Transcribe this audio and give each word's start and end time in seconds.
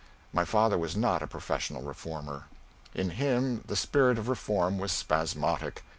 My 0.33 0.45
father 0.45 0.79
was 0.79 0.97
not 0.97 1.21
a 1.21 1.27
professional 1.27 1.83
reformer. 1.83 2.45
In 2.95 3.11
him 3.11 3.63
the 3.67 3.75
spirit 3.75 4.17
of 4.17 4.29
reform 4.29 4.79
was 4.79 4.91
spasmodic. 4.91 5.83